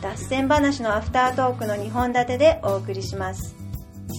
[0.00, 3.54] 脱線話のアフタートークの2本立てでお送りします。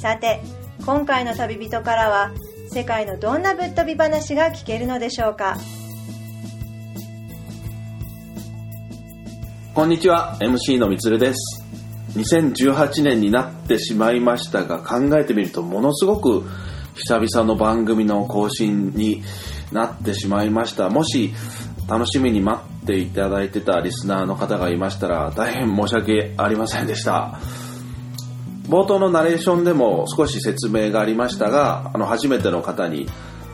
[0.01, 0.41] さて
[0.85, 2.31] 今回の旅人からは
[2.69, 5.57] 世界のどんなぶっ飛び話が聞けるのでしょうか？
[9.73, 11.63] こんにちは MC のみつるです。
[12.15, 16.43] 2018年になってしまいましたが考えてみるとものすごく
[16.95, 19.23] 久々の番組の更新に
[19.71, 20.89] なってしまいました。
[20.89, 21.33] もし
[21.87, 27.39] 楽しみに待っていただいてたリスナーの方がいましたら大変申し訳ありませんでした。
[28.71, 33.05] 冒頭のナレーションでも少し説明がありましたがあの初めての方に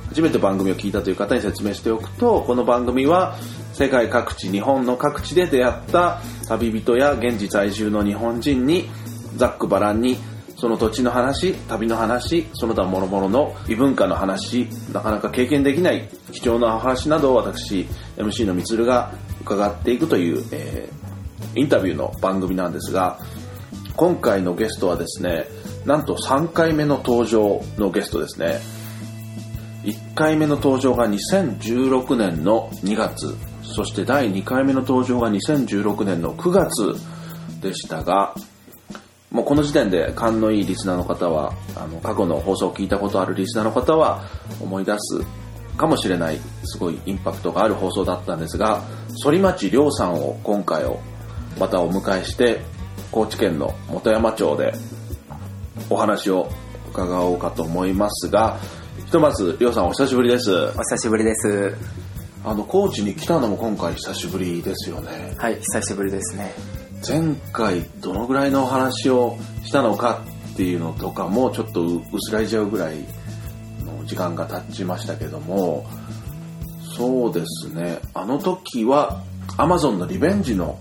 [0.09, 3.35] 初めて番組を聞いたという方に説明しておくとこの番組は
[3.73, 8.89] 世界各地日本の各地で出会った旅人や現地在住の日本人に
[9.35, 10.17] ざっくばらんに
[10.57, 23.19] その土地の話旅の話その他諸々の異文化の話なかなか経験できない貴重なお話などを私 MC のみつるが伺っていくという、えー、インタビューの番組なんですが
[23.95, 25.45] 今回のゲストはですね
[25.85, 28.59] なんと3回目の登場のゲストですね。
[29.83, 36.95] 1回目の登場が2016年の2月そして第2回目の登場が2016年の9月
[37.61, 38.35] でしたが
[39.31, 44.23] もうこの時点で勘のいいリスナーの方はあの過去の放送を聞いたことあるリスナーの方は
[44.61, 45.21] 思い出す
[45.77, 48.83] かもしれないすごいインパクトがある放送だったんですが
[49.23, 50.99] 反町亮さんを今回を
[51.59, 52.61] またお迎えして
[53.11, 54.73] 高知県の本山町で
[55.89, 56.49] お話を
[56.89, 58.57] 伺おうかと思いますが
[59.07, 60.51] ひとまず亮さんお久しぶりです。
[60.51, 61.77] お久しぶりです。
[62.43, 65.33] あの高知に来たのも今回久しぶりですよね。
[65.37, 66.51] はい久しぶりですね
[67.05, 72.97] 前回どのぐらいのお話をしたのかっていうのとかもちょっと薄らいじゃうぐらい
[73.85, 75.85] の時間が経ちましたけども
[76.97, 77.99] そうですね。
[78.15, 79.21] あの時は
[79.57, 80.79] Amazon のリベンジの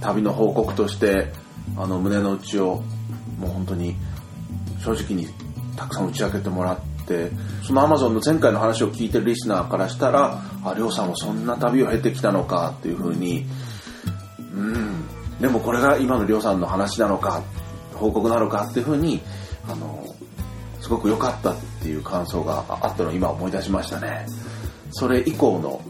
[0.00, 1.30] 旅の報告として
[1.76, 2.82] あの胸の内を
[3.38, 3.94] もう本当に
[4.82, 5.28] 正直に
[5.76, 7.30] たくさん打ち明けてもらって
[7.62, 13.46] その Amazon の前回の話を聞いてるリスナーからしたらありょうさんはそんな旅を経てきたのかっていうふうに
[15.40, 17.42] でもこれが今のりょうさんの話なのか
[17.94, 19.20] 報告なのかっていうふうに
[19.68, 20.04] あの
[20.80, 24.26] すごく良かったっていう感想があったのを今思い出しましたね。
[24.90, 25.80] それ以降の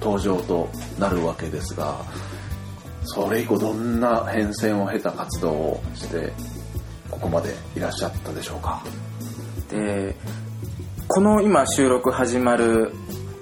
[0.00, 0.68] 登場と
[0.98, 2.04] なるわけですが
[3.04, 6.32] それ以降どんな変遷を経た活動をして
[7.10, 8.82] ここまでいらっしゃったでしょうか？
[9.70, 10.14] で
[11.08, 12.92] この今収録始まる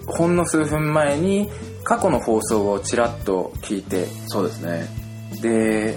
[0.06, 1.50] ほんの数分前に
[1.82, 4.99] 過去の放送をちらっと聞いてそうですね
[5.42, 5.96] で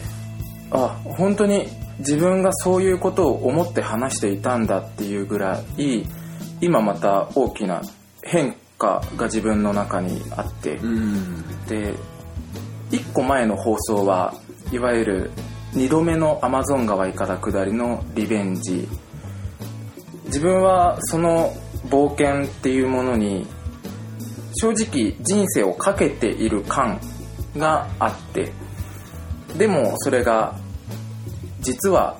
[0.71, 1.67] あ本当に
[1.99, 6.03] 自分がそういうことを思って話していたんだっていうぐらい
[6.61, 7.81] 今また大きな
[8.23, 10.75] 変化が自分の中にあって
[11.67, 11.93] で
[12.91, 14.33] 1個前の放送は
[14.71, 15.31] いわゆる
[15.73, 18.87] 2度目のアマゾン川いかだ下りのリベンジ。
[20.25, 21.53] 自分はその
[21.89, 23.45] 冒険っていうものに
[24.55, 26.99] 正直人生をかけている感
[27.57, 28.51] があって
[29.57, 30.55] でもそれが
[31.61, 32.17] 実は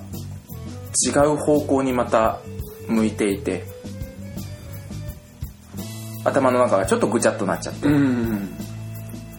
[1.06, 2.40] 違う方向にまた
[2.88, 3.64] 向いていて
[6.24, 7.88] 頭の中がちょっとぐちゃっとなっちゃって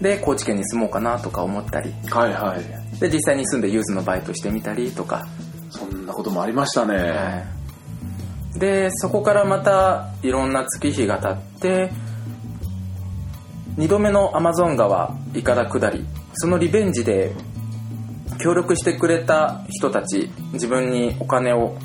[0.02, 3.00] で高知県に住もうかなとか思ったりはいはい。
[3.00, 5.26] で実際に住んでユーズのバイトしてみたりとか。
[5.76, 7.44] そんなこともありましたね、は
[8.56, 8.60] い。
[8.60, 11.92] でそこからまたいろんな月日が経って
[13.78, 17.34] 2度目のアマゾン川いかだ下りそのリベンジで
[18.40, 21.78] 協力してくれた人たち自分にお金を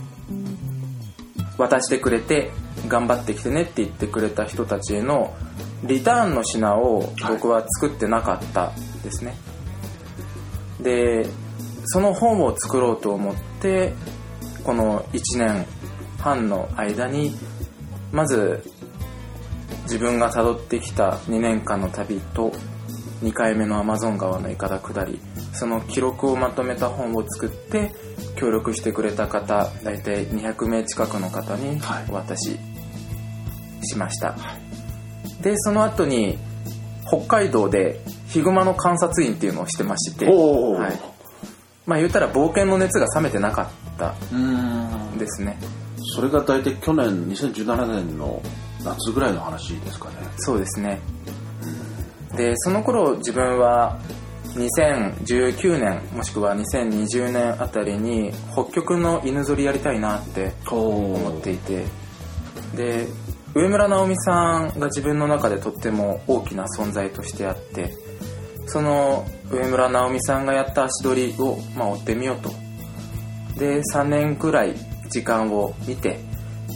[1.59, 2.51] 渡してくれて
[2.89, 5.37] 頑張ってきてねって言ってくれた人たちへの
[5.85, 9.35] リターンの品を僕は作ってなかったですね、
[10.83, 11.27] で
[11.87, 13.95] その本を作ろうと思って
[14.63, 15.67] この1年
[16.19, 17.33] 半の間に
[18.13, 18.63] まず
[19.85, 22.53] 自分が辿ってきた2年間の旅と
[23.23, 25.19] 2回目のアマゾン川のいかだ下り
[25.53, 27.93] その記録をまとめた本を作って
[28.37, 32.59] 協力してくれた方大体200名近くの方にお渡し
[33.83, 34.37] しました、
[35.43, 36.39] でその後に
[37.07, 41.01] 北海道でヒグマの観察員っていうのをしてまして、はい、
[41.87, 45.19] まあ言ったら冒険の熱が冷めてなかったうん。
[45.19, 45.59] ですね。
[46.15, 48.41] それが大体去年2017年の
[48.85, 50.15] 夏ぐらいの話ですかね。
[50.39, 51.01] そうですね。
[52.37, 53.99] でその頃自分は
[54.55, 61.85] 2019年もしくは2020年あたりに北極の犬ぞりやりたいなって思思っていて。
[62.75, 63.09] で
[63.53, 67.97] 上村直美さんが自分の中でとっても大きな存在としてあって
[68.67, 72.51] その上村直美さんがやった足取りを、まあ、追ってみようと。
[73.59, 74.75] で3年くらい
[75.11, 76.21] 時間を見て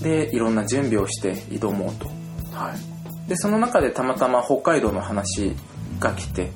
[0.02, 2.08] でいろんな準備をして挑もうと。
[2.52, 3.28] はい。
[3.28, 5.54] でその中でたまたま北海道の話
[6.00, 6.50] が来て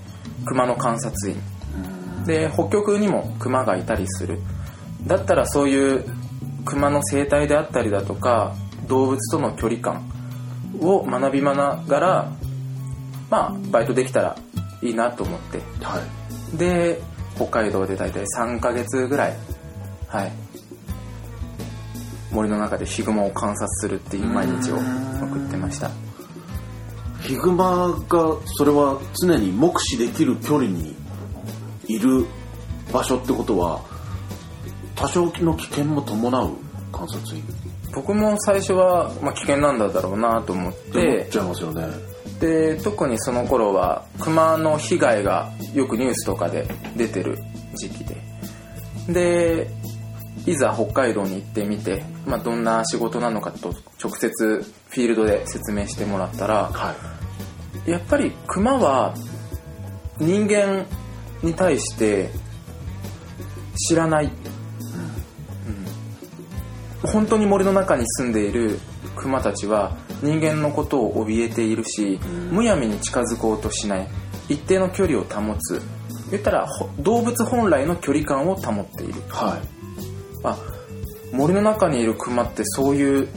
[0.49, 1.41] 熊の観察員。
[2.27, 4.39] で北極にも熊がいたりする。
[5.07, 6.05] だったらそういう
[6.65, 8.55] 熊の生態であったりだとか
[8.87, 10.11] 動物との距離感
[10.81, 12.33] を学びながら
[13.31, 14.37] まあバイトできたら
[14.83, 15.59] いいなと思って。
[15.83, 16.01] は
[16.55, 16.57] い。
[16.57, 17.01] で
[17.37, 19.37] 北海道で大体3ヶ月ぐらい
[20.09, 20.33] はい。
[22.31, 25.91] 森の中でヒグマを観察するっていう毎日を送ってました
[27.29, 30.97] ヒグマがそれは常に目視できる距離に
[31.87, 32.25] いる
[32.91, 33.83] 場所ってことは
[34.95, 36.57] 多少の危険も伴う
[36.91, 37.45] 観察員
[37.95, 40.99] 僕も最初は、まあ、危険なんだろうなと思っって。
[40.99, 41.87] 思ってちゃいますよね。
[42.41, 46.67] で特にその頃は熊の被害がよくニュースとかで
[46.97, 47.37] 出てる
[47.75, 48.17] 時期で。
[49.13, 49.71] で
[50.47, 57.18] いざ北海道に行ってみて、まあ、どんな仕事なのかと直接フィールドで説明してもらったらはい
[57.87, 59.15] やっぱり熊は
[60.19, 60.87] 人間
[61.43, 62.31] に対して
[63.89, 64.33] 知らない、うん。
[67.11, 68.79] 本当に森の中に住んでいる
[69.17, 72.19] 熊たちは人間のことを怯えているし、
[72.51, 74.09] むやみに近づこうとしない。
[74.49, 75.81] 一定の距離を保つ。
[76.31, 79.23] 言ったらほ動物本来の距離感を保っている。
[79.29, 79.61] はい。
[80.45, 80.59] あ
[81.33, 83.29] 森の中にいるクマってそういう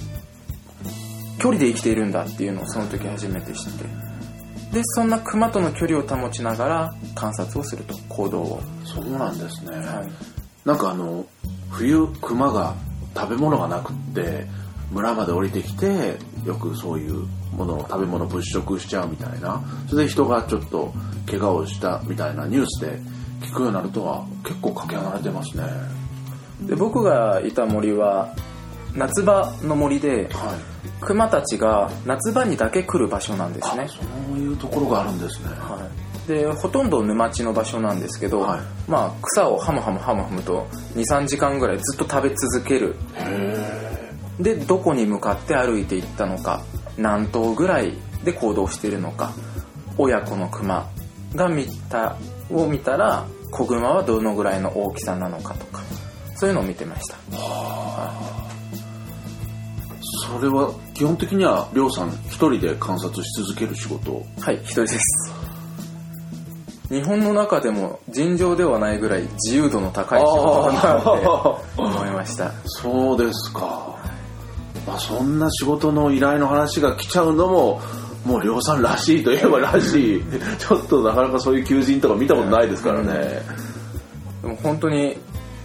[1.40, 3.86] 距離で生きているんだっていうのをその時初めて知って
[4.72, 11.26] でそんなクマとの距離を保ちながら観察をすると行動を、そうなんですね、はい、なんかあの
[11.70, 12.76] 冬クマが
[13.16, 14.48] 食べ物がなくって
[14.92, 19.62] 村まで降りてきてよくそういうものを食べ物物色しちゃうみたいな。
[19.90, 20.94] それで人がちょっと
[21.30, 23.00] 怪我をしたみたいなニュースで
[23.42, 25.64] 聞くようになるとは結構かけ離れてますね。
[26.64, 28.34] で僕がいた森は
[28.96, 30.71] 夏場の森ではい
[31.02, 33.84] クマたちが夏場にだけ来る場所なんですね。
[33.86, 34.02] あそ
[34.34, 35.50] ういうところがあるんですね。
[35.50, 35.90] は
[36.26, 38.60] い、でほとんど沼地の場所なんですけど、はい。
[38.88, 42.96] まあ草をハムハムハムハムと23時間ぐらいずっと食べ続ける。
[43.16, 43.92] へ
[44.40, 46.64] でどこに向かって歩いていったのか
[46.98, 47.94] 何頭ぐらい
[48.24, 49.34] で行動しているのか
[49.98, 50.90] 親子のクマ
[51.36, 52.18] が見た
[52.50, 55.82] を見たら子グマはどのぐらいの大きさなのかとか
[56.36, 57.18] そういうのを見てました
[60.02, 64.24] それは基本的にはりょうさん一人で観察し続ける仕事？
[64.40, 65.34] はい一人です
[66.90, 73.92] 日本の中でも尋常ではないぐらい自由度の高い仕事だなって思いましたそうですか。
[74.86, 77.82] まあ、そんな仕事の依頼の話が来ちゃうのも、
[78.26, 80.24] もう量産らしいといえばらしい。
[80.60, 83.42] ちょっとなかなかそういう求人とか見たことないですからね。
[84.42, 85.18] でも本当に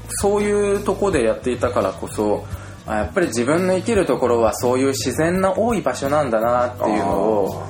[0.09, 2.45] そういうとこでやっていたからこそ
[2.87, 7.63] あやっぱり自分の生きるところはそういう自然の多い場所なんだなっていうのを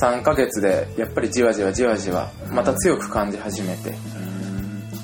[0.00, 3.94] 3ヶ月でやっぱりじわじわじわじわまた強く感じ始めて。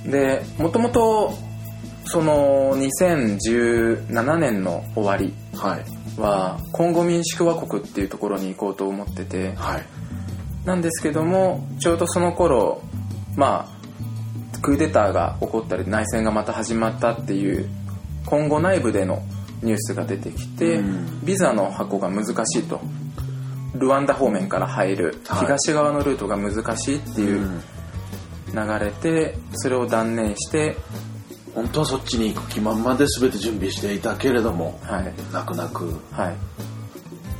[0.04, 1.32] でもともと
[2.04, 6.20] その2017年の終わりはい。
[6.20, 9.54] はコンゴ民主共和国っていうところに行こうと思ってて。
[9.54, 9.86] はい。
[10.66, 12.82] なんですけどもちょうどその頃
[13.36, 17.68] まあクーデターが起こったり内戦がまた始まったっていう
[18.24, 19.22] 今後内部での
[19.62, 21.24] ニュースが出てきて、うん。
[21.24, 22.80] ビザの箱が難しいと。
[23.74, 25.20] ルワンダ方面から入る。
[25.26, 25.40] はい。
[25.40, 27.60] 東側のルートが難しいっていう
[28.52, 30.76] 流れでそれを断念して、
[31.54, 35.12] 本当はそっちに行く気満々で全て準備していたけれども、はい。
[35.32, 36.00] 泣く泣く。
[36.12, 36.32] は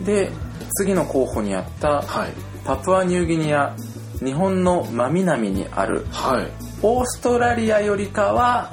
[0.02, 0.30] い、で
[0.76, 2.32] 次の候補にあったはい。
[2.64, 3.76] パプアニューギニア。
[4.24, 6.06] 日本の真南にある。
[6.10, 6.50] はい。
[6.82, 8.72] オーストラリアよりかは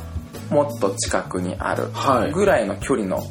[0.51, 2.31] もっと近くにあるはい。
[2.31, 3.23] ぐらいの距離の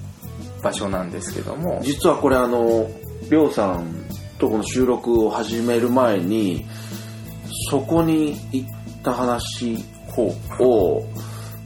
[0.62, 2.90] 場所なんですけども、実はこれあの、
[3.30, 3.86] りょうさん
[4.38, 6.66] とこの収録を始める前に、
[7.70, 8.68] そこに行っ
[9.02, 9.84] た話
[10.58, 11.04] を、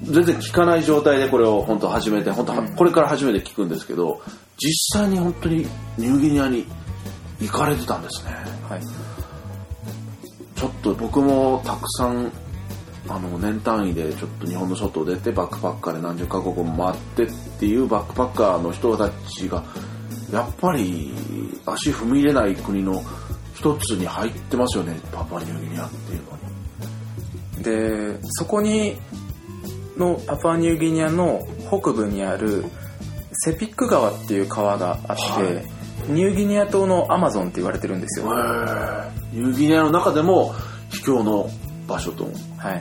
[0.02, 4.20] 全然聞かない状態でこれを本当始めて、本当これから初めて聞くんですけど、
[4.58, 6.66] 実際に本当にニューギニアに
[7.40, 8.32] 行かれてたんですね。
[8.68, 8.80] はい、
[10.56, 12.32] ちょっと僕もたくさん
[13.08, 19.62] あの年単位でちょっと日本の外を出てバックパッカーで何十カ国も回ってっていうバックパッカーの人たちが
[20.32, 21.12] やっぱり
[21.66, 23.02] 足踏み入れない国の
[23.54, 26.38] 一つに入ってますよねパパニューギニアっていうの
[27.58, 28.96] にでそこに
[29.96, 32.64] のパプアニューギニアの北部にある
[33.32, 35.60] セピック川っていう川があって、は
[36.08, 36.12] い。
[36.12, 38.26] ニューギニア島のアマゾンって言われてるんですよ、
[39.32, 40.54] ニューギニアの中でも
[40.90, 41.48] 秘境の
[41.86, 42.24] 場所と。
[42.56, 42.74] は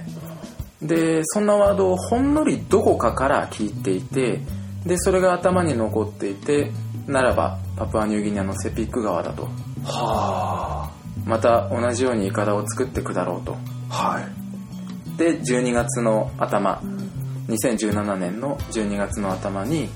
[0.82, 4.42] い、でそんなワードをほんのりどこかから聞いていて
[4.86, 6.72] でそれが頭に残っていて
[7.08, 9.48] ならばパプアニューギニアのセピック川だと。
[9.84, 10.92] は
[11.26, 13.58] また同じようにイカダを作っていくだろうと。
[13.90, 15.18] あはい。
[15.18, 16.82] で12月の頭
[17.48, 19.90] 2017年の12月の頭に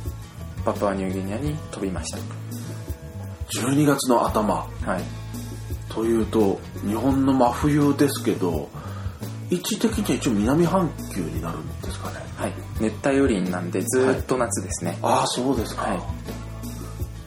[0.65, 2.17] パプアニューギニアに飛びました。
[3.61, 4.55] 12月の頭。
[4.55, 5.03] はい。
[5.89, 8.69] というと日本の真冬ですけど
[9.49, 12.15] 位置的には一応南半球になるんですかね。
[12.35, 12.53] はい。
[12.81, 14.97] 熱帯雨林なんでずーっと夏ですね。
[15.01, 15.99] ああそうですか、はい。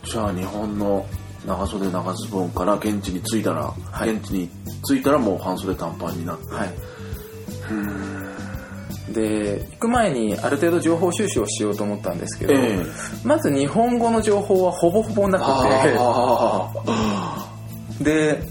[0.05, 1.07] じゃあ日本の
[1.47, 4.15] 長袖長ズボンから現地に着いたら、はい。
[4.15, 4.49] 現地に
[4.87, 6.75] 着いたらもう半袖短パンになって、はい。
[9.13, 12.85] で行く前にある程度情報収集をしようと思ったんですけど、ええ。
[13.25, 16.73] まず日本語の情報はほぼほぼなくあ
[17.99, 18.50] てで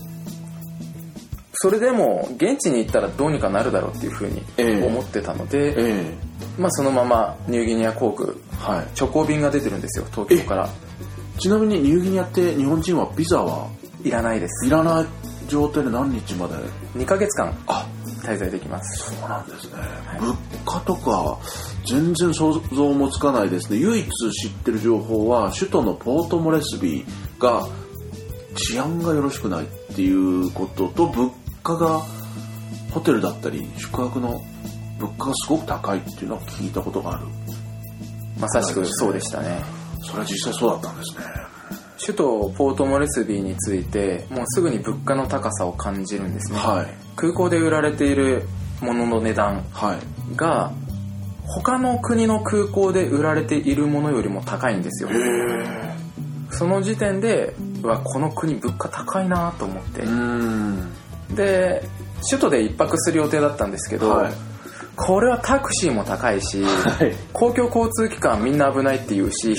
[1.62, 4.86] それでも現地に行ったらどうにかなるだろうっていうふうにええ。
[4.88, 6.18] 思ってたので、え
[6.58, 8.34] まあ、そのままニューギニア航空え
[8.78, 8.88] はい。
[8.98, 10.70] 直行便が出てるんですよ東京から。
[11.38, 13.68] ちなみにニューギニアって日本人はビザは
[14.04, 14.40] いらない？
[14.40, 15.06] ですいらない
[15.50, 16.54] 状態で何日まで
[16.96, 17.86] ？2ヶ月間あ。
[18.24, 19.12] 滞在できます。
[19.14, 19.78] そうなんですね、
[20.18, 20.22] い。
[20.22, 20.36] 物
[20.66, 21.38] 価とか
[21.86, 23.80] 全然想像もつかないですね。
[23.80, 27.68] 唯一知ってる情報は首都のポートモレスビーが
[28.56, 31.32] 治安がよろしくないっていうことと物
[31.70, 32.02] 価が
[32.92, 34.42] ホテルだったり宿泊の
[34.98, 37.28] 物価がすごく高いっていうのは聞いたことがある。
[38.40, 39.62] まさしくそうでしたね。
[40.02, 41.26] それは実際そうだったんですね。
[42.02, 46.88] 首都ポートモレスビーについてもうすぐに物価の高さを感じるんですね、はい。
[47.16, 48.44] 空港で売られている
[48.82, 50.36] ものの値段はい。
[50.36, 50.72] が
[51.46, 55.10] 他の国の空港で売られているものよりも高いんですよ。
[56.52, 60.04] その時点でうわこの国物価高いなと思って
[61.36, 61.84] で
[62.30, 64.34] 首都で一泊する予定だったんですけど、はい。
[64.96, 67.14] これはタクシーも高いし、はい。
[67.32, 69.56] 公共交通機関みんな危ないって言うし、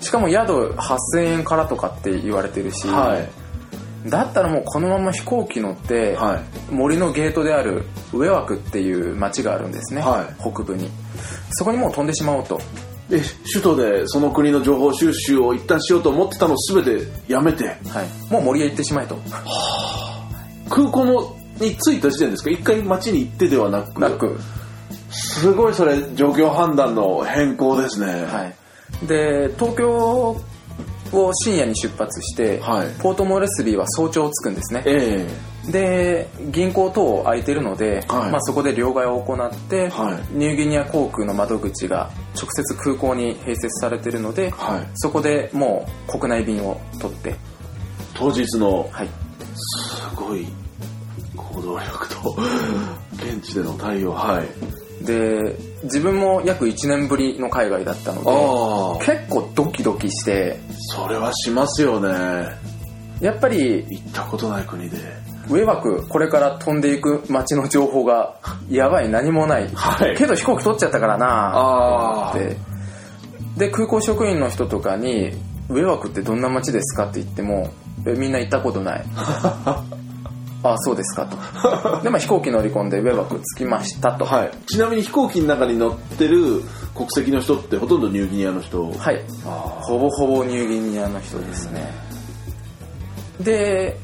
[0.00, 4.08] しかも宿8000円からとかって言われてるし、はい。
[4.08, 6.38] だったらもうこのまま飛行機乗って、は
[6.70, 6.72] い。
[6.72, 10.34] 森のゲートであるウェワクっていう町があるんですね、はい。
[10.40, 10.90] 北部に。
[11.50, 12.60] そこにもう飛んでしまおうと。
[13.08, 13.20] で
[13.52, 17.64] 首都でその国の情報収集を一旦しようと思ってたのを全てやめて。
[17.64, 19.18] はい、もう森へ行ってしまえと
[20.68, 22.50] 空港のに着いた時点ですか？
[22.50, 24.00] 一回街に行ってではなく。
[24.00, 24.38] なく、
[25.10, 28.24] すごいそれ状況判断の変更ですね。
[28.24, 28.52] は
[29.02, 30.36] い、で東京
[31.12, 32.88] を深夜に出発して、はい。
[32.98, 34.82] ポートモレスビーは早朝着くんですね。
[34.86, 35.28] え
[35.70, 38.32] で銀行等空いてるので、はい。
[38.32, 40.36] まあ、そこで両替を行って、はい。
[40.36, 44.86] ニューギニア航空の窓口が直接空港に併設されてるので、はい。
[44.94, 47.36] そこでもう国内便を取って、
[48.14, 49.08] 当日のはい、
[49.54, 50.46] すごい
[51.36, 52.36] 行動力と
[53.14, 55.04] 現地での対応はい。
[55.04, 58.24] で自分も約1年ぶりの海外だったの
[58.98, 60.58] で結構ドキドキして。
[60.96, 62.48] それはしますよね。
[63.20, 64.96] やっぱり行ったことない国で。
[65.48, 68.36] ウェバクこれから飛んでいく街の情報が
[68.70, 70.16] やばい何もない、はい。
[70.16, 72.30] けど飛行機取っちゃったからな。
[72.30, 72.56] って。
[73.58, 75.32] で空港職員の人とかに
[75.68, 77.70] 「ウェバクってどんな街ですか?」って言っても
[78.06, 79.04] 「えみんな行ったことない」
[80.64, 81.36] ああそうですかと。
[82.02, 84.24] で、まあ、飛行機乗り込んでウェバク着きましたと。
[84.24, 84.50] はい。
[84.66, 86.62] ちなみに飛行機の中に乗ってる
[86.94, 88.90] 国籍の人ってほとんどニューギニアの人？
[88.90, 89.22] はい。
[89.44, 91.92] ほぼほぼニューギニアの人ですね。
[93.40, 93.98] で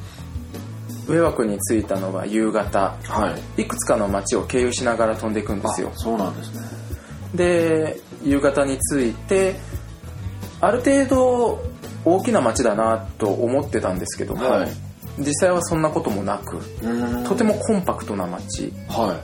[1.08, 2.94] ウェバクに着いたのが夕方。
[3.04, 3.62] はい。
[3.62, 5.88] いくつかの街を経由しながら飛んでいくんですよ。
[5.94, 6.60] あそうなんですね。
[7.34, 9.56] で夕方に着いて
[10.60, 11.69] ある程度
[12.04, 14.70] 大きな街だなと思ってたんですけども、はい。
[15.18, 16.60] 実際はそんなこともなく
[17.26, 18.72] とてもコンパクトな街。
[18.88, 19.20] は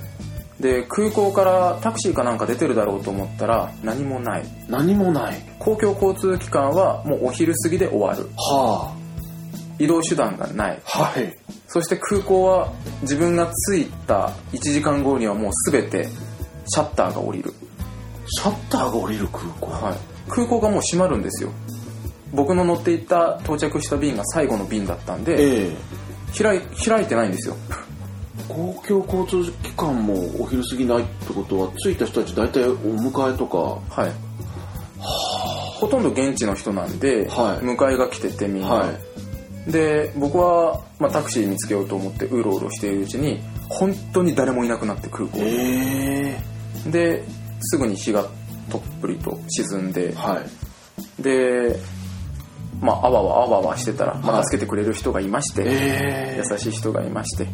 [0.61, 0.62] い。
[0.62, 4.45] で空港からタクシーかなんか出てるだろうと思ったら何もない。
[4.68, 5.37] 何もない。
[5.59, 8.28] 公共交通機関はもうお昼過ぎで終わる。
[8.37, 8.95] は
[9.78, 10.83] 移動手段がない。
[10.95, 11.35] あはい。
[11.68, 16.09] そして空港は自分が着いた1時間後にはもう全て
[16.68, 17.52] シャッターが降りる。
[18.28, 19.66] シャッターが降りる空港。
[19.71, 19.97] はい、
[20.30, 21.50] 空港がもう閉まるんですよ
[22.37, 25.76] 僕の乗っていた到着した便が最後の便だったんで、ええ。
[26.43, 27.57] 開い開いてないんですよ。
[28.49, 33.59] 公共交通機関もお昼過ぎないってことは着いた人たち大体お迎えとか。
[34.02, 34.12] はい。
[34.99, 37.64] ほとんど現地の人なんで、はい。
[37.64, 38.93] 迎えが来ててみんな、は
[39.66, 39.73] い。
[39.73, 45.45] で僕は、まあ、タクシー見つけようと思ってうろうろしているうちに本当に誰もいなくなって空港に。
[45.47, 46.40] え
[46.87, 47.25] で
[47.61, 48.26] すぐに日が
[48.71, 50.12] とっぷりと沈んで。
[50.12, 50.43] えは
[51.19, 51.23] い。
[51.23, 51.78] で
[52.80, 54.45] まああわわあわわしてたら、まあ、はい。
[54.45, 56.42] 助けてくれる人がいまして、ええ。
[56.50, 57.47] 優しい人がいまして。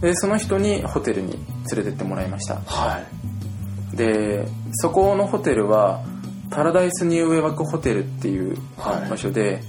[0.00, 1.32] でその人にホテルに
[1.72, 2.56] 連れてってもらいました。
[2.66, 2.98] は
[3.92, 3.96] い。
[3.96, 6.02] でそこのホテルは
[6.50, 9.10] パラダイスニューウェイワークホテルっていうはい。
[9.10, 9.62] 場所で、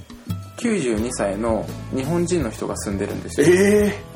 [0.57, 1.65] 92歳の
[1.95, 3.47] 日本人の人が住んでるんですよ。
[3.47, 4.11] ええ。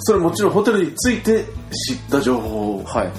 [0.00, 2.82] それもちろんホテルについて知った情報。
[2.84, 3.12] はい。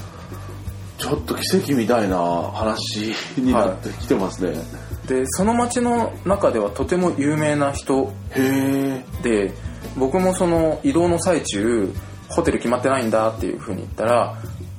[0.98, 4.58] ちょっと奇跡みたいな話になってきてますね、
[5.08, 8.14] でその町の中ではとても有名な人
[9.22, 9.52] で
[9.98, 11.94] 僕もその移動の最中
[12.30, 14.38] ホテル決まってないんだっていうふうに言ったら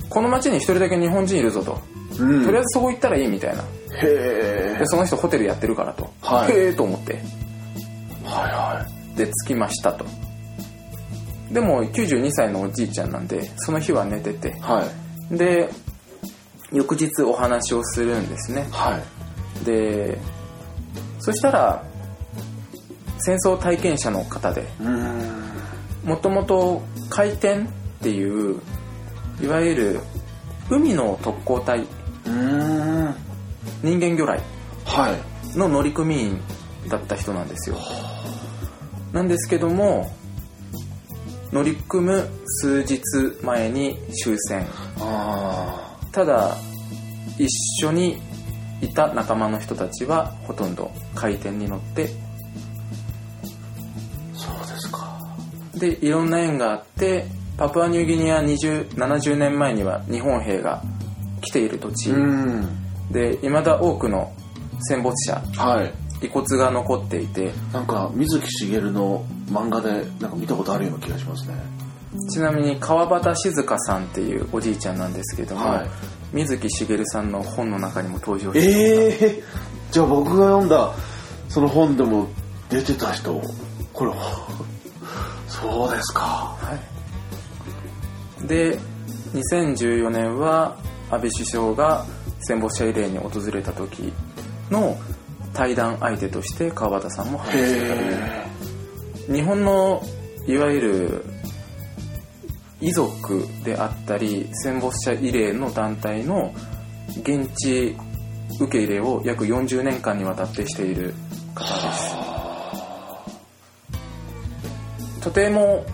[0.08, 1.80] この町に一人だけ日本人いるぞと、
[2.18, 2.44] うん。
[2.44, 3.62] とりあえずそこ行ったらいいみたいな。
[3.62, 3.66] へ
[4.02, 6.52] えでその人ホテルやってるからと、はい。
[6.52, 7.14] へえと思って。
[7.14, 7.22] はい
[8.24, 10.04] はで着きましたと。
[11.50, 14.48] でも92歳のおじいちゃんなんでその日は寝てて。
[14.48, 14.84] いは
[15.30, 15.36] い。
[15.36, 15.68] で
[16.72, 18.66] 翌日お話をするんですね。
[18.70, 19.02] はい
[19.64, 20.18] で
[21.20, 21.84] そしたら
[23.18, 25.44] 戦争体験者の方でうん。
[26.04, 27.68] もともと海天っ
[28.02, 28.60] ていう
[29.40, 30.00] いわゆる
[30.70, 31.86] 海の特攻隊
[32.26, 33.14] うん。
[33.82, 34.42] 人間魚雷
[34.84, 35.16] は
[35.54, 35.58] い。
[35.58, 36.40] の乗組員
[36.88, 37.76] だった人なんですよ。
[39.12, 40.10] なんですけども
[41.52, 43.00] 乗り組む数日
[43.42, 44.66] 前に終戦。
[45.00, 46.56] あただ
[47.38, 47.48] 一
[47.84, 48.20] 緒に
[48.84, 52.06] いた仲間の人たちはほとんど回転に乗ってあ
[54.36, 55.18] そうですか。
[55.74, 57.26] でいろんな縁があって
[57.56, 60.82] パプアニューギニア20 70年前には日本兵が
[61.40, 62.10] 来ている土地。
[62.10, 62.68] うん。
[63.10, 64.32] で未だ多くの
[64.80, 66.26] 戦没者はい。
[66.26, 71.54] 遺骨が残っていてなんか水木しげるの漫画でなんか見たことあるような気がしますね。
[72.30, 75.88] ちなみに川端静香さんっていうおじいちゃんなんですけども、はい
[76.34, 79.42] 水木しげるさんの本の中にも登場していええ
[79.92, 80.92] じゃあ僕が読んだ
[81.48, 82.26] その本でも
[82.68, 83.40] 出てた人
[83.92, 84.12] これ
[85.46, 86.56] そうですか。
[86.58, 86.76] は
[88.42, 88.76] い、で
[89.34, 90.76] 2014年は
[91.10, 92.04] 安倍首相が
[92.40, 94.12] 戦没者慰霊に訪れた時
[94.70, 94.98] の
[95.52, 98.46] 対談相手として川端さんも話してたりへ
[99.32, 100.02] 日本の
[100.48, 101.33] いわゆる
[102.84, 106.54] 遺族であったり戦没者慰霊の団体の
[107.22, 107.96] 現地
[108.60, 111.14] 受け入れを約40年間にわたってしている
[111.54, 112.14] 方です。
[115.22, 115.86] とても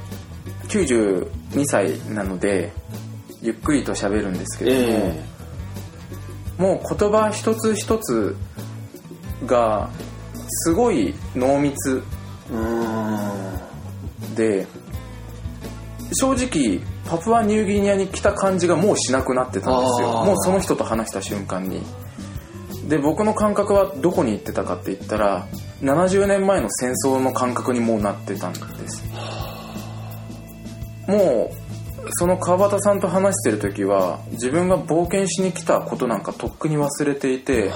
[0.67, 1.29] 92
[1.67, 2.73] 歳なので
[3.41, 5.25] ゆっくりと喋るんですけれども、え
[6.59, 8.37] もう言葉一つ一つ
[9.47, 9.89] が
[10.49, 12.03] すごい濃密
[14.35, 14.67] で
[16.13, 20.25] 正直パプアニューギニアに来た感じがもうしなくなってたんですよ。
[20.25, 21.83] もうその人と話した瞬間に。
[22.89, 25.47] で僕の感覚はどこに行ってたかって言ったら
[25.83, 29.05] 70年前の戦争の感覚にもうなってたんです。
[31.07, 31.61] もう
[32.13, 37.71] その川端さんと話してる時は自分が冒険しに来たことなんかとっくに忘れていて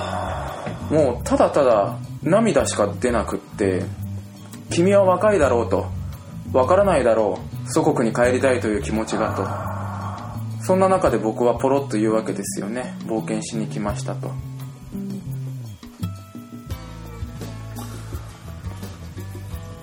[0.90, 3.84] もうただただ涙しか出なくって
[4.70, 5.86] 君は若いだろうと
[6.52, 10.64] わからないだろう祖国に帰りたいという気持ちがと。
[10.64, 12.96] そんな中で僕はポロッと言うわけですよね。
[13.06, 14.30] 冒険しに来ましたと。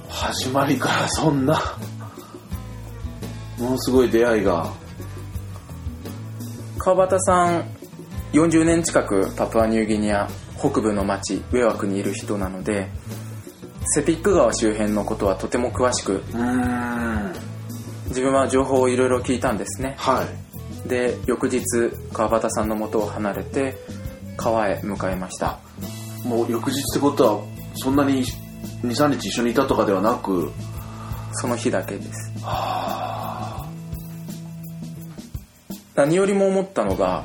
[0.10, 1.78] 始まりからそんな
[3.60, 4.72] ものすごい出会いが。
[6.78, 7.63] 川端さん
[8.34, 12.89] 40年近くパプアニューギニア北部の町ウェワクにいる人なので
[13.94, 17.21] セピック川周辺のことはとても詳しくうん
[18.12, 19.95] 自分は情報をいろいろ聞いたんですね。
[19.97, 20.26] は
[20.86, 20.88] い。
[20.89, 21.62] で翌日
[22.12, 23.78] 川端さんの元を離れて
[24.36, 25.60] 川へ向かいました。
[26.26, 27.43] もう翌日ってことは
[27.76, 28.24] そんなに
[28.84, 30.52] 23日一緒にいたとかではなく
[31.34, 32.32] その日だけです。
[32.43, 33.65] は
[35.95, 37.24] 何よりも思ったのが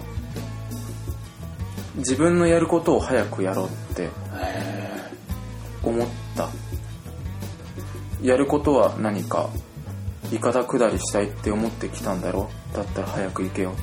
[1.97, 4.09] 自分のやることを早くやろうって
[5.83, 6.49] 思った。
[8.23, 9.51] やることは何か
[10.33, 12.51] いかだ下りしたいって思ってきたんだろ？
[12.73, 13.83] だったら早く行けよって。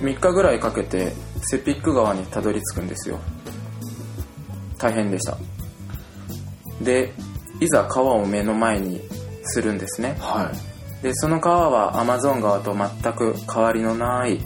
[0.00, 0.08] えうん。
[0.08, 3.18] 3日ぐらいかけてセピック川にたどり着くんですよ。
[4.78, 5.36] 大変でした。
[6.82, 7.12] で
[7.60, 9.02] いざ川を目の前に
[9.42, 10.16] するんですね。
[10.18, 10.50] は
[11.00, 11.02] い。
[11.02, 14.40] でその川はアマゾン川と全く変わりのない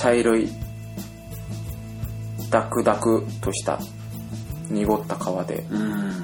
[0.00, 0.48] 茶色い
[2.50, 3.78] ダクダクとした
[4.70, 5.66] 濁った川で。
[5.70, 6.19] うん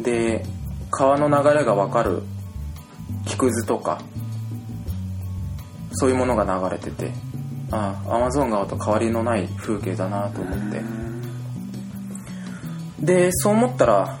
[0.00, 0.44] で
[0.90, 2.22] 川の流れがわかる
[3.26, 4.00] 木くずとか
[5.92, 7.12] そういうものが流れてて
[7.70, 10.82] ああアマゾン川と変わりのない風景だなと思って。
[13.00, 14.18] でそう思ったら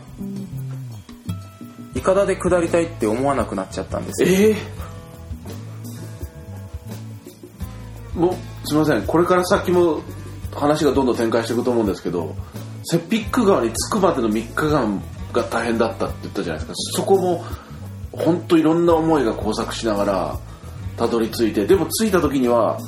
[1.94, 4.28] いかだで下りたいって思わなくなっちゃったんですよ。
[4.30, 4.56] ええ
[8.18, 8.34] もう
[8.66, 9.02] すいません。
[9.02, 10.00] これから先も
[10.54, 12.34] 話がどんどん展開していくと思うんですけど
[12.84, 17.02] セピック川に着くまでの3日間が大変だったって言ったじゃないですか。
[17.02, 17.44] そこも
[18.12, 20.38] 本当いろんな思いが交錯しながら
[20.96, 22.78] たどり着いてでも着いた時には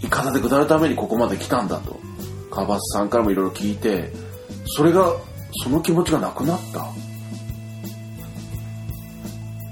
[0.00, 2.00] いかだで下るためにここまで来たんだと。
[2.50, 4.12] 川端さんからもいろいろ聞いて
[4.76, 5.10] それが
[5.64, 6.86] その気持ちがなくなった。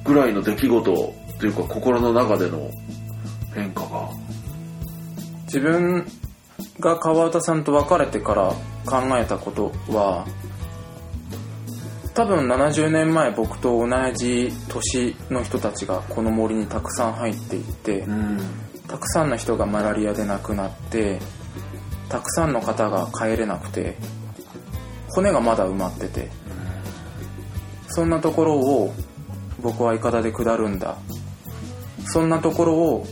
[0.04, 2.70] ぐらいの出来事というか心の中での
[3.54, 4.08] 変化が。
[5.44, 6.06] 自分
[6.78, 8.54] が川端さんと別れてから
[8.86, 10.24] 考えたことは
[12.14, 18.38] 多分70年前僕と同じ年の人たちがこの森にたくさん入っていってうん。
[18.88, 21.20] たくさんの人がマラリアで亡くなって
[22.08, 23.96] たくさんの方が帰れなくて
[25.10, 26.28] 骨がまだ埋まってて
[27.88, 28.92] そんなところを
[29.60, 30.96] 僕はイカダで下るんだ。
[32.06, 33.06] そんなところを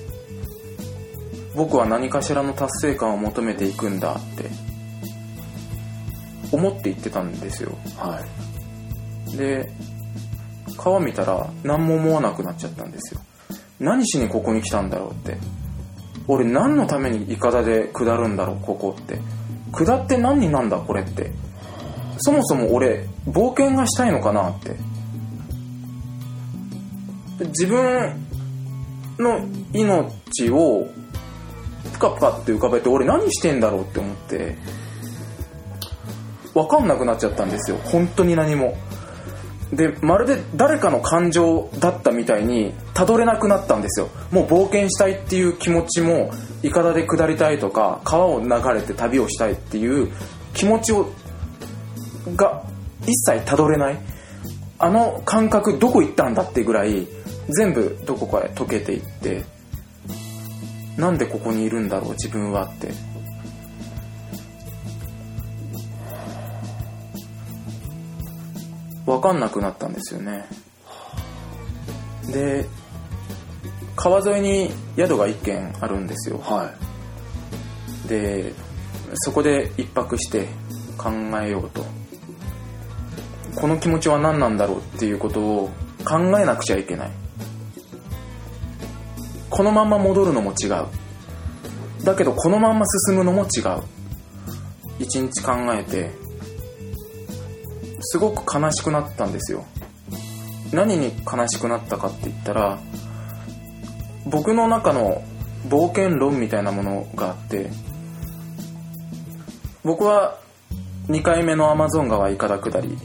[1.55, 4.51] 僕は何かしらの達成感を求めていくんだって
[6.51, 7.77] 思って言ってたんですよ。
[7.97, 8.48] はい
[9.37, 9.71] で
[10.77, 13.21] 川見たら何も思わなくなっちゃったんですよ。
[13.81, 15.37] 何しにここに来たんだろうって。
[16.27, 19.21] 俺何のためにイカダで下るんだろうここって。
[19.73, 21.33] 下って何になんだこれって。
[22.19, 24.77] そもそも俺冒険がしたいのかなって。
[27.47, 28.27] 自分
[29.19, 29.41] の
[29.73, 30.88] 命を
[31.93, 34.57] プカプカって浮かべて俺何してんだろうって思って
[36.55, 37.79] 分かんなくなっちゃったんですよ。
[37.85, 38.77] 本当に何も。
[39.73, 44.09] でまるで誰かの感情だったみたいにたどれなくなったんですよ。
[44.31, 46.31] もう冒険したいっていう気持ちも
[46.63, 50.11] いかだで下りたいとか川を流れて旅をしたいっていう
[50.55, 51.13] 気持ちを
[52.35, 52.63] が
[53.03, 53.99] 一切たどれない。
[54.81, 57.07] あの感覚どこ行ったんだってぐらい
[57.49, 59.45] 全部どこかへ溶けていって
[60.97, 63.08] なんでここにいるんだろう自分はって。
[69.09, 70.44] 分かんなくなったんですよね。
[72.31, 72.66] で
[73.97, 76.38] 川沿いに宿が1軒あるんですよ。
[76.38, 76.71] は
[78.07, 78.53] で
[79.14, 80.47] そこで一泊して
[80.99, 81.11] 考
[81.42, 81.85] えようと。
[83.57, 85.71] この気持ちは何なんだろうっていうことを
[86.05, 87.11] 考えなくちゃいけない。
[89.49, 90.85] このまんま戻るのも違う。
[92.05, 93.83] だけどこのまんま進むのも違う。
[94.99, 96.11] 一日考えて
[98.11, 99.66] すごく悲しくなったんですよ。
[100.73, 102.79] 何に悲しくなったかって言ったら
[104.27, 105.23] 僕の中の
[105.68, 107.71] 冒険論みたいなものがあって
[109.85, 110.38] 僕は
[111.09, 112.97] 2回目のアマゾン川いかだ下り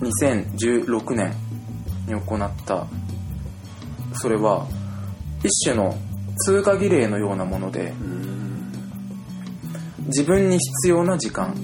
[0.00, 1.34] 2016年
[2.06, 2.86] に行った。
[4.14, 4.66] それは
[5.42, 5.96] 一種の
[6.44, 7.92] 通過儀礼のようなもので
[10.06, 11.54] 自分に必要な時間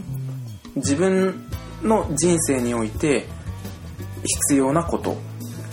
[0.77, 1.47] 自分
[1.83, 3.27] の人生において
[4.23, 5.17] 必要なこと。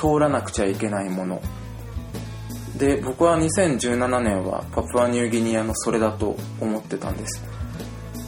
[0.03, 1.41] 通らなくちゃいけないもの。
[2.77, 7.41] で僕は2017年はパプアニューギニアのそれだと思ってたんです。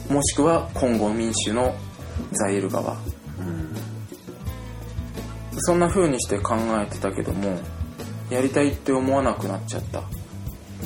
[0.08, 1.74] もしくはコンゴ民主の
[2.32, 2.96] ザイール川。
[5.58, 7.58] そんな風にして考えてたけども
[8.30, 10.00] やりたいって思わなくなっちゃった。
[10.00, 10.02] っ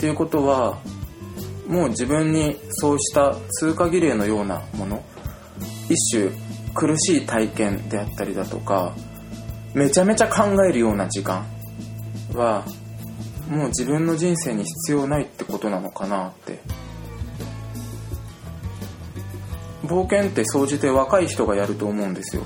[0.01, 0.79] ていうことは
[1.69, 5.05] もう自分にそうした通過儀礼のようなもの
[5.89, 6.31] 一種
[6.75, 8.95] 苦しい体験であったりだとか
[9.75, 11.47] めちゃめちゃ考えるような時間
[12.35, 12.65] は
[13.49, 16.61] もう自分の人生に必要ないってことなのかなって。
[19.91, 22.43] 冒険って総じて若い人がやると思うんですよ。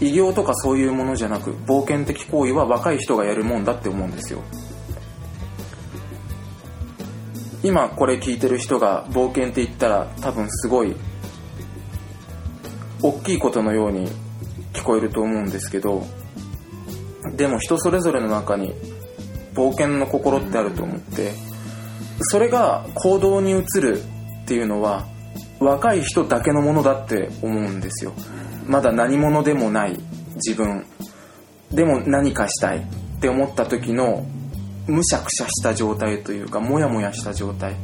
[0.00, 4.42] 偉業とかそういうものじゃなく冒険的行為は若い人がやるもんだって思うんですよ。
[7.62, 10.96] 今これ聞いてる人が冒険って言ったら多分すごい
[13.02, 14.08] 大きいことのように
[14.72, 16.06] 聞こえると思うんですけど
[17.34, 18.74] でも人それぞれの中に
[19.54, 21.32] 冒険の心ってあると思って
[22.20, 24.02] それが行動に移る
[24.44, 25.06] っていうのは
[25.60, 28.12] 若い人だけのものだって思うんですよ。
[28.66, 29.98] まだ何者でもない
[30.36, 30.86] 自分。
[31.72, 34.24] でも何かしたいって思った時の
[34.86, 37.76] むしゃくしゃした状態というかモヤモヤした状態。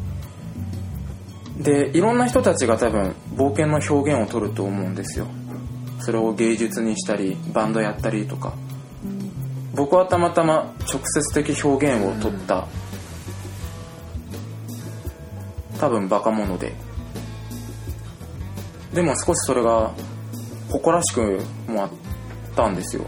[1.57, 5.27] でいろんな人たちが多分冒険の表現を取ると思うんですよ。
[6.01, 8.55] それを芸術にしたりバンドやったりとか。
[9.75, 12.69] 僕はたまたま直接的表現を取った
[15.81, 16.73] 多分バカ者で。
[18.93, 19.93] でも少しそれが
[20.71, 21.91] 誇らしくもあっ
[22.55, 23.05] たんですよ。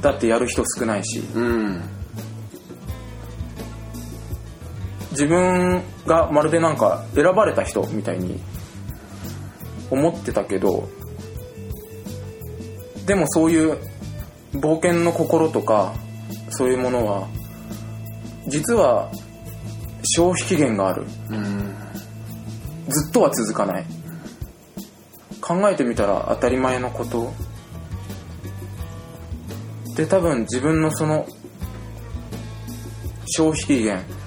[0.00, 1.20] だってやる人少ないし。
[1.34, 1.97] うん
[5.18, 8.40] 自分がまるでなんか選ばれた人みたいに
[9.90, 10.88] 思ってたけど
[13.04, 13.78] でもそういう
[14.52, 15.92] 冒険の心とか
[16.50, 17.26] そういうものは
[18.46, 19.10] 実は
[20.04, 21.02] 消費期限がある。
[21.30, 21.74] うん。
[22.88, 23.84] ずっとは続かない。
[25.40, 27.32] 考えてみたら当たり前のこと。
[29.96, 31.26] で多分自分のその
[33.26, 34.17] 消費期限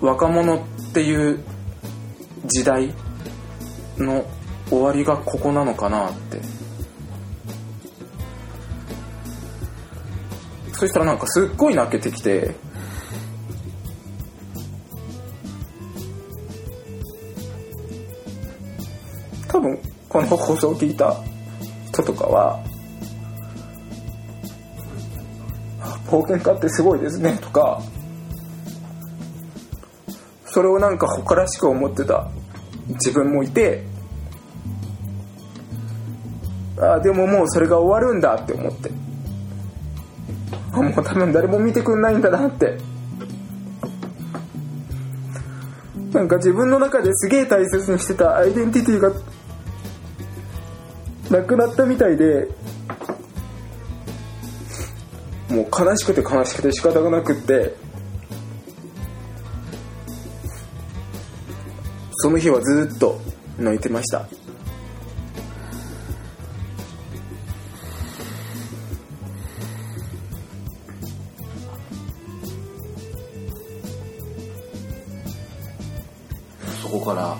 [0.00, 1.44] 若者っていう
[2.44, 2.94] 時代
[3.98, 4.24] の
[4.68, 6.56] 終わりがここなのかなって。
[10.78, 12.54] そしたらなんかすっごい泣けてきて
[19.48, 19.78] 多分
[20.10, 21.16] この放送を聞いた
[21.88, 22.62] 人とかは
[26.08, 27.82] 冒険家ってすごいですねとか
[30.56, 32.30] それをなんか誇らしく思ってた
[32.88, 33.84] 自分もいて
[36.78, 38.90] あでももうそれが終わるんだって思って。
[40.72, 42.78] あもう多分誰も見てくんないんだなって。
[46.14, 49.12] なんか自分の中ですげえ大切にしてたアイデンティティが
[51.30, 52.48] なくなったみたいで
[55.50, 57.85] もう悲しくて悲しくて仕方がなくって
[62.26, 63.20] その日はずっと
[63.56, 64.26] 泣いてました。
[76.82, 77.38] そこから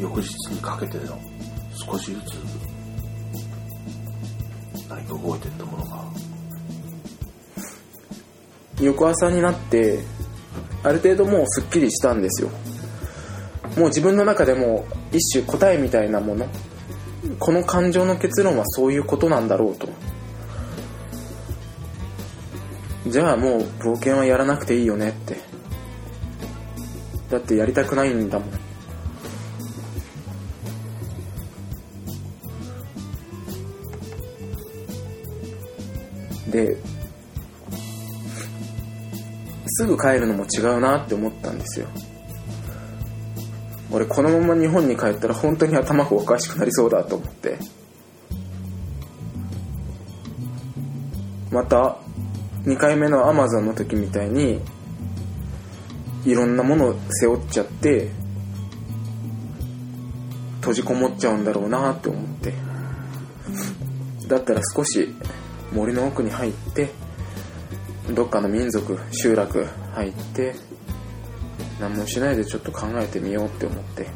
[0.00, 1.20] 翌日にかけての
[1.86, 2.32] 少しずつ
[4.88, 6.02] 何か動いていったものが。
[8.80, 10.02] 翌朝になって
[10.82, 12.48] ある程度もうすっきりしたんですよ
[13.78, 16.46] もう自分の中でも一種答えみたいなもの
[17.38, 19.88] この感情の結論はそういうことなんだろうと。
[23.06, 25.36] じゃあもう冒険はやらなくていいよねって。
[27.30, 28.50] だってやりたくないんだもん。
[36.50, 36.76] で
[39.66, 41.86] すぐ帰るのも違うなって思ったんですよ。
[43.90, 47.58] 俺このまま日本に帰ったら本当に頭がおかしくなりそうだと思って。
[51.50, 51.96] また
[52.64, 54.60] 2回目のアマゾンの時みたいに
[56.26, 58.10] いろんなものを背負っちゃって
[60.56, 62.52] 閉じこもっちゃうんだろうなって思って。
[64.28, 65.08] だったら少し
[65.72, 66.90] 森の奥に入って
[68.14, 70.54] どっかの民族集落入って
[71.80, 74.06] 何もしないでちょっと考えてみようって思って。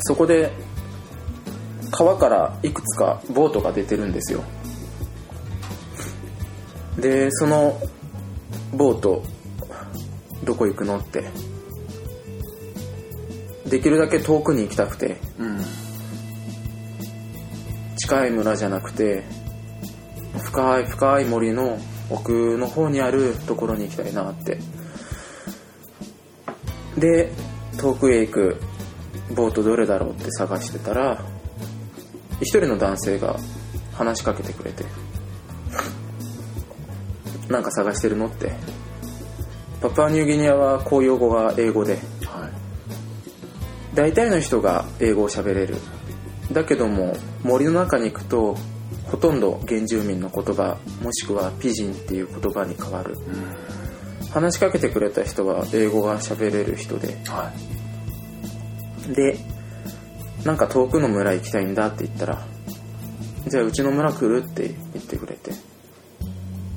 [0.00, 0.52] そこで
[1.90, 4.42] 川からいくつかボートが出てるんですよ。
[6.98, 7.80] でその
[8.72, 9.22] ボート
[10.44, 11.24] どこ行くのって。
[13.68, 15.20] できるだけ遠くに行きたくて。
[15.38, 15.60] うん。
[17.96, 19.24] 近い村じゃなくて
[20.42, 21.78] 深い深い森の
[22.10, 24.58] 奥の方にあるところに行きたいなって。
[26.96, 27.30] で
[27.76, 28.56] 遠くへ行く
[29.34, 31.22] ボートどれだろうって探してたら
[32.40, 33.36] 一人の男性が
[33.92, 34.84] 話しかけてくれて
[37.48, 38.52] 「なんか探してるの?」って。
[39.80, 41.94] パプアニューギニアは公用語が英語で。
[41.94, 42.00] はい。
[43.94, 45.76] 大体の人が英語を喋れる。
[46.52, 48.56] だけども森の中に行くと
[49.10, 53.16] ほとんど原住民の言葉もしくはピジンっていう言葉に変わる。
[54.30, 57.16] 話しかけてくれた人は英語が喋れる人で。
[57.26, 57.52] は
[59.10, 59.14] い。
[59.14, 59.38] で
[60.44, 62.46] なんか遠くの村行きたいんだって言ったら
[63.48, 65.52] じゃあうちの村来るって言ってくれて。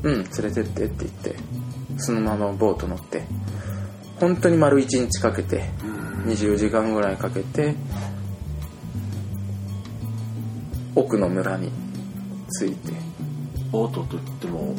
[0.03, 1.35] うん連れてってって言って
[1.97, 3.23] そのままボート乗って。
[4.19, 5.63] 本当に丸1日かけて
[6.25, 7.75] 24時間ぐらいかけて
[10.93, 11.71] 奥の村に
[12.51, 12.93] 着いて
[13.71, 14.75] ボートといっても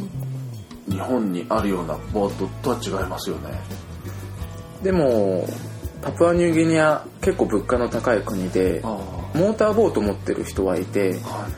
[0.88, 3.58] 日本にあるようなボートとは違いますよね。
[4.82, 5.46] でも
[6.02, 8.88] パプアニューギニア結構物価の高い国であ
[9.35, 11.48] モーターボート持ってる人はいてあは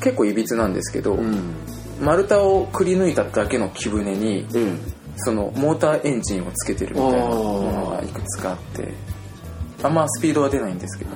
[0.00, 1.54] 結構いびつなんですけど、いうん。
[2.00, 4.72] 丸太をくり抜いただけの木舟にえ
[5.16, 8.92] そのモーターエンジンをつけてるみたいなものがいくつかあって
[9.82, 11.10] あんまスピードは出ないんですけど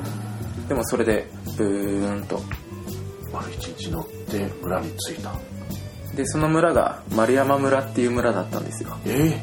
[0.68, 2.40] でもそれでブーンと。
[2.56, 2.70] え
[3.32, 5.32] 丸一日乗って村に着いた。
[6.14, 8.96] でその村が丸山村っていう村だったんですよ。
[9.06, 9.40] え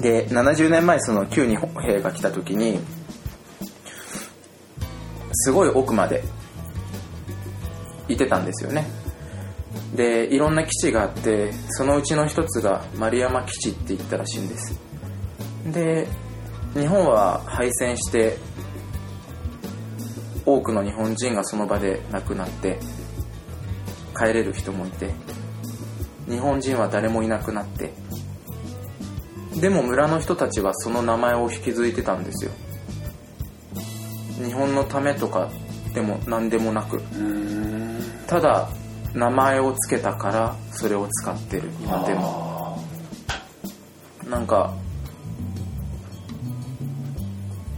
[0.00, 2.80] で70年前その旧日本兵が来た時に
[5.32, 6.24] すごい奥まで
[8.08, 8.86] いてたんですよね。
[9.94, 14.78] でいろんな基地があってそのうちの一つが丸山基地って言ったらしいんです。
[15.66, 16.08] で
[16.74, 18.36] 日本は敗戦して
[20.44, 22.78] 多くの日本人がその場で亡くなって
[24.16, 25.10] 帰れる人もいて
[26.28, 27.92] 日本人は誰もいなくなって
[29.60, 32.50] でも村の人たちはその名前を引き継いでたんですよ。
[34.42, 35.50] 日本のためとか
[35.94, 37.00] でも何でもなく
[38.26, 38.68] ただ
[39.14, 42.82] 名前を付けたからそれを使ってる今でも
[44.28, 44.74] なんか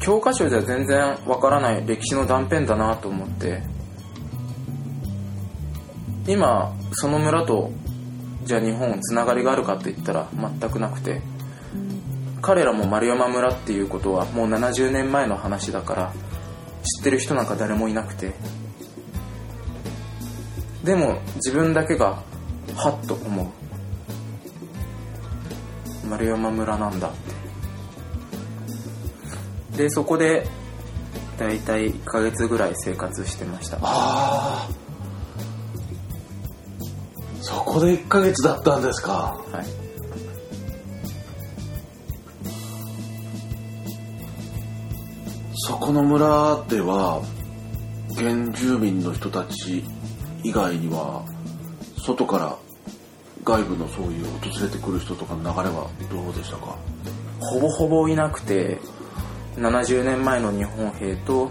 [0.05, 3.62] 教科書じゃ全然わからない歴史の断片だなと思って。
[6.27, 7.71] 今その村と
[8.45, 10.29] じゃあ日本つながりがあるかって言ったら
[10.61, 11.23] 全くなくて。
[12.43, 16.12] 彼らも丸山村っていうことはもう70年前の話だから
[16.83, 18.35] 知ってる人なんか誰もいなくて。
[20.85, 22.23] でも自分だけが
[22.77, 23.43] はっと思
[26.05, 26.07] う。
[26.07, 27.34] 丸山村なんだって。
[29.76, 30.46] でそこで
[31.38, 33.78] 大体1ヶ月ぐらい生活してました。
[33.80, 34.68] ああ
[37.40, 39.37] そこで1ヶ月だったんですか？
[39.52, 39.66] はい。
[45.66, 47.22] そこの村では
[48.16, 49.84] 原住民の人たち
[50.42, 51.24] 以外には
[51.98, 52.56] 外から
[53.44, 56.76] 外部のそういう訪れてくる人とかの流れはどうでしたか？
[57.40, 58.78] ほぼほぼいなくて
[59.57, 61.51] 70年前の日本兵と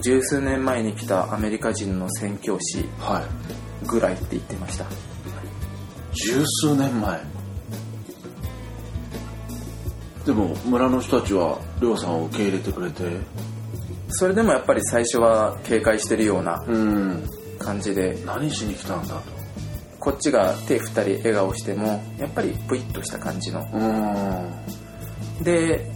[0.00, 3.86] 十数年前に来たアメリカ人の宣教師はい。
[3.86, 4.86] ぐらいって言ってました。
[6.12, 7.20] 十数年前。
[10.26, 13.04] でも村の人たちは亮さんを受け入れてくれて。
[14.10, 17.24] それでもやっぱり最初は警戒してるようなうん。
[17.58, 18.18] 感じで。
[18.24, 19.22] 何しに来たんだと。
[19.98, 23.66] こっちが手振ったり笑顔してもやっぱりプイッとした感じの。
[23.72, 25.44] うん。
[25.44, 25.90] で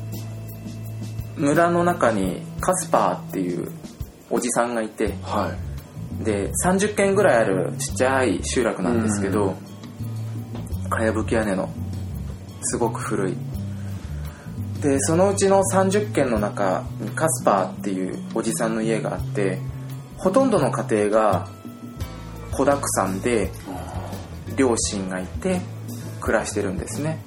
[1.36, 3.70] 村の中にカスパーっていう
[4.30, 5.52] おじさんがいては
[6.20, 6.24] い。
[6.24, 9.56] で30軒ぐらいあるちっちゃい集落なんですけど
[10.88, 11.68] かやぶき屋根の
[12.62, 13.36] すごく古い。
[14.80, 19.58] でそのうちの30軒の中にカスパーっていうおじさんの家があって
[20.18, 21.48] ほとんどの家庭が
[22.52, 23.50] 子だくさんで
[24.56, 25.60] 両親がいて
[26.20, 27.18] 暮らしてるんですね。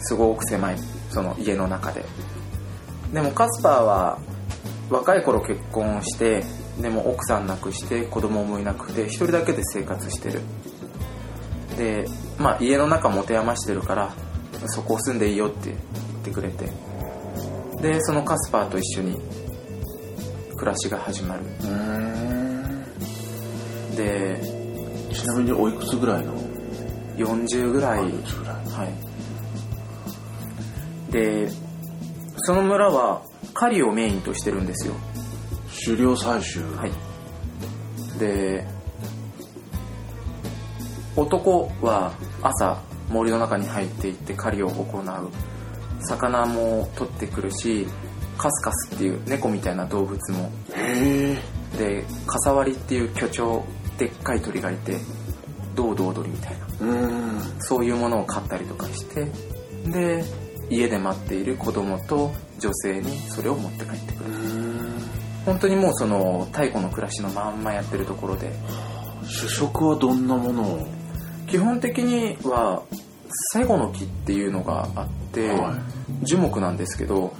[0.00, 0.76] すごく狭い
[1.10, 2.04] その家の中で
[3.12, 4.18] でもカスパーは
[4.88, 6.44] 若い頃結婚して
[6.80, 10.40] でも奥さん亡くして子供もいなくて一人だけで生活してる。
[11.76, 12.06] で
[12.38, 14.12] まあ家の中持て余してるから
[14.66, 15.78] そこ住んでいいよって言っ
[16.24, 16.70] てくれて。
[17.80, 19.18] でそのカスパーと一緒に
[20.56, 21.42] 暮らしが始まる。
[21.64, 22.84] うん。
[23.96, 24.40] で
[25.12, 26.34] ちなみにおいくつぐらいの
[27.16, 28.02] ？40ぐらい。
[28.02, 28.56] おいくつぐらい？
[28.70, 28.84] は
[31.08, 31.12] い。
[31.12, 31.48] で
[32.42, 33.22] その村は
[33.54, 34.94] 狩りをメインとしてるんですよ。
[35.84, 36.60] 狩猟採集。
[36.76, 36.92] はい。
[38.18, 38.66] で
[41.16, 45.30] 男は朝森の中に入っていって狩りを行う。
[46.08, 47.86] 魚も取ってくるし
[48.38, 50.50] カスカスっていう猫みたいな動物も。
[50.74, 51.38] へえ。
[51.78, 53.62] でカサワリっていう巨鳥
[53.98, 54.96] でっかい鳥がいて
[55.74, 56.66] ドードー鳥みたいな。
[56.86, 57.40] うん。
[57.58, 59.30] そういうものを買ったりとかして。
[59.90, 60.24] で
[60.70, 64.30] 家で待っている子供と女性にそれを持って帰ってくる。
[65.44, 68.52] 本当にもうその太古の暮らしのまんまやってるところで。
[69.24, 70.88] 主食はどんなものを？
[71.46, 72.82] 基本的には
[73.52, 75.78] セゴの木っていうのがあって、は
[76.22, 77.32] 樹木なんですけど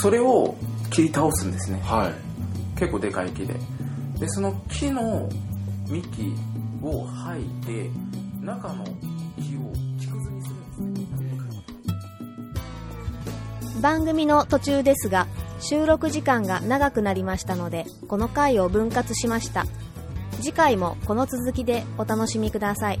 [0.00, 0.56] それを
[0.90, 1.80] 切り倒すんですね。
[1.84, 2.78] はい。
[2.78, 3.54] 結構でかい木で。
[4.18, 5.28] でその木の
[5.88, 6.34] 幹
[6.82, 7.90] を剥いて
[8.40, 9.72] 中の木を
[13.86, 15.28] 番組の途中ですが
[15.60, 19.64] 収録時間が長くなりましたのでこの回を分割しました。
[20.40, 23.00] 次回もこの続きでお楽しみください。